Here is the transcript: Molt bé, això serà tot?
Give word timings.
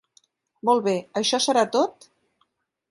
Molt 0.69 0.81
bé, 0.87 0.95
això 1.21 1.41
serà 1.47 1.67
tot? 1.77 2.11